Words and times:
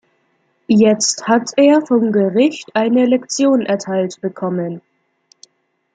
Jetzt 0.67 1.27
hat 1.27 1.51
er 1.57 1.85
vom 1.85 2.11
Gericht 2.11 2.71
eine 2.75 3.05
Lektion 3.05 3.61
erteilt 3.67 4.19
bekommen. 4.19 4.81